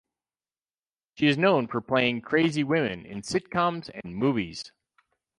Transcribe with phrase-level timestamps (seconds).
[1.13, 4.71] She is known for playing crazy women in sitcoms and movies.